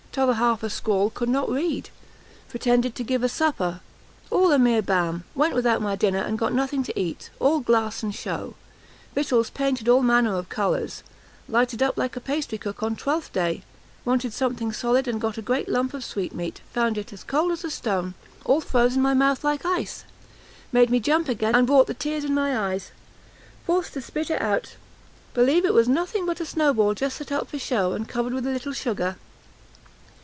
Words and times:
t'other 0.13 0.33
half 0.33 0.61
a 0.61 0.69
scrawl 0.69 1.09
could 1.09 1.29
not 1.29 1.49
read; 1.49 1.89
pretended 2.49 2.93
to 2.93 3.01
give 3.01 3.23
a 3.23 3.29
supper; 3.29 3.79
all 4.29 4.51
a 4.51 4.59
mere 4.59 4.81
bam; 4.81 5.23
went 5.35 5.53
without 5.55 5.81
my 5.81 5.95
dinner, 5.95 6.19
and 6.19 6.37
got 6.37 6.51
nothing 6.53 6.83
to 6.83 6.99
eat; 6.99 7.29
all 7.39 7.61
glass 7.61 8.03
and 8.03 8.13
shew; 8.13 8.53
victuals 9.15 9.49
painted 9.49 9.87
all 9.87 10.01
manner 10.03 10.35
of 10.35 10.49
colours; 10.49 11.01
lighted 11.47 11.81
up 11.81 11.95
like 11.97 12.17
a 12.17 12.19
pastry 12.19 12.57
cook 12.57 12.83
on 12.83 12.93
twelfth 12.93 13.31
day; 13.31 13.63
wanted 14.03 14.33
something 14.33 14.73
solid, 14.73 15.07
and 15.07 15.21
got 15.21 15.37
a 15.37 15.41
great 15.41 15.69
lump 15.69 15.93
of 15.93 16.03
sweetmeat; 16.03 16.59
found 16.73 16.97
it 16.97 17.13
as 17.13 17.23
cold 17.23 17.49
as 17.53 17.63
a 17.63 17.71
stone, 17.71 18.13
all 18.43 18.59
froze 18.59 18.97
in 18.97 19.01
my 19.01 19.13
mouth 19.13 19.45
like 19.45 19.63
ice; 19.65 20.03
made 20.73 20.89
me 20.89 20.99
jump 20.99 21.29
again, 21.29 21.55
and 21.55 21.65
brought 21.67 21.87
the 21.87 21.93
tears 21.93 22.25
in 22.25 22.33
my 22.33 22.73
eyes; 22.73 22.91
forced 23.65 23.93
to 23.93 24.01
spit 24.01 24.29
it 24.29 24.41
out; 24.41 24.75
believe 25.33 25.63
it 25.63 25.73
was 25.73 25.87
nothing 25.87 26.25
but 26.25 26.41
a 26.41 26.45
snowball, 26.45 26.93
just 26.93 27.15
set 27.15 27.31
up 27.31 27.47
for 27.47 27.57
show, 27.57 27.93
and 27.93 28.09
covered 28.09 28.33
over 28.33 28.41
with 28.41 28.47
a 28.47 28.51
little 28.51 28.73
sugar. 28.73 29.15